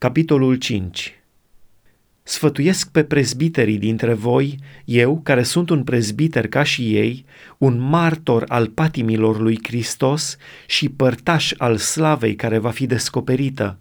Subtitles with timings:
[0.00, 1.22] Capitolul 5
[2.22, 7.24] Sfătuiesc pe prezbiterii dintre voi, eu, care sunt un prezbiter ca și ei,
[7.58, 13.78] un martor al patimilor lui Hristos și părtaș al slavei care va fi descoperită.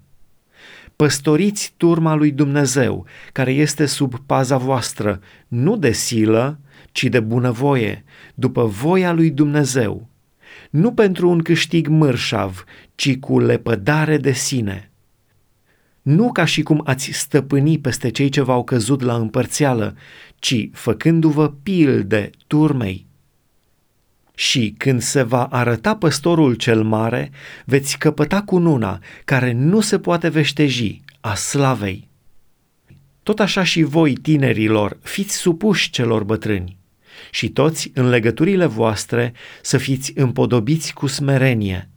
[0.96, 6.60] Păstoriți turma lui Dumnezeu, care este sub paza voastră, nu de silă,
[6.92, 8.04] ci de bunăvoie,
[8.34, 10.10] după voia lui Dumnezeu,
[10.70, 12.64] nu pentru un câștig mărșav,
[12.96, 14.92] ci cu lepădare de sine
[16.08, 19.96] nu ca și cum ați stăpâni peste cei ce v-au căzut la împărțeală,
[20.40, 23.06] ci făcându-vă pilde turmei.
[24.36, 27.32] Și când se va arăta păstorul cel mare,
[27.66, 32.08] veți căpăta cununa care nu se poate veșteji, a slavei.
[33.24, 36.78] Tot așa și voi, tinerilor, fiți supuși celor bătrâni
[37.32, 41.90] și toți în legăturile voastre să fiți împodobiți cu smerenie,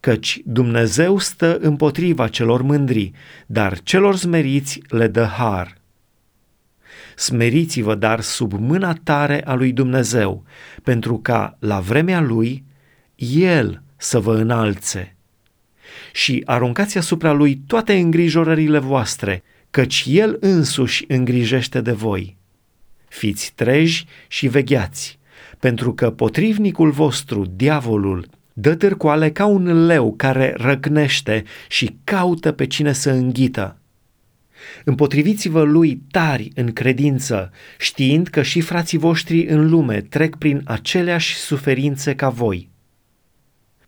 [0.00, 3.12] căci Dumnezeu stă împotriva celor mândri,
[3.46, 5.78] dar celor smeriți le dă har.
[7.16, 10.44] Smeriți-vă dar sub mâna tare a lui Dumnezeu,
[10.82, 12.64] pentru ca la vremea lui
[13.16, 15.14] El să vă înalțe.
[16.12, 22.36] Și aruncați asupra lui toate îngrijorările voastre, căci El însuși îngrijește de voi.
[23.08, 25.18] Fiți treji și vegheați,
[25.58, 28.26] pentru că potrivnicul vostru, diavolul,
[28.60, 33.78] Dă târcoale ca un leu care răcnește și caută pe cine să înghită.
[34.84, 41.34] Împotriviți-vă lui tari în credință, știind că și frații voștri în lume trec prin aceleași
[41.36, 42.68] suferințe ca voi.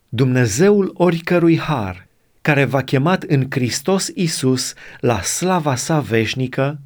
[0.09, 2.07] Dumnezeul oricărui har,
[2.41, 6.81] care v-a chemat în Hristos Isus la slava sa veșnică,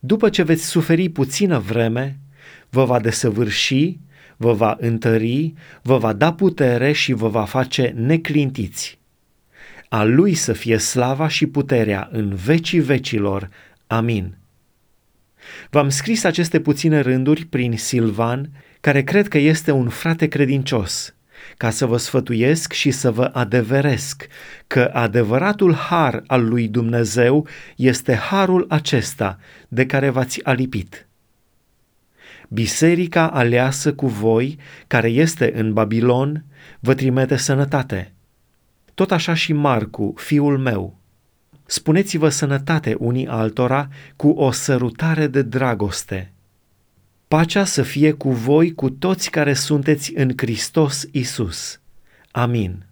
[0.00, 2.18] după ce veți suferi puțină vreme,
[2.70, 3.98] vă va desăvârși,
[4.40, 8.98] vă va întări, vă va da putere și vă va face neclintiți.
[9.88, 13.48] A Lui să fie slava și puterea în vecii vecilor.
[13.86, 14.36] Amin.
[15.70, 21.14] V-am scris aceste puține rânduri prin Silvan, care cred că este un frate credincios,
[21.56, 24.26] ca să vă sfătuiesc și să vă adeveresc
[24.66, 27.46] că adevăratul har al lui Dumnezeu
[27.76, 31.07] este harul acesta de care v-ați alipit
[32.48, 36.44] biserica aleasă cu voi, care este în Babilon,
[36.80, 38.12] vă trimite sănătate.
[38.94, 40.98] Tot așa și Marcu, fiul meu.
[41.66, 46.32] Spuneți-vă sănătate unii altora cu o sărutare de dragoste.
[47.28, 51.80] Pacea să fie cu voi cu toți care sunteți în Hristos Isus.
[52.30, 52.87] Amin.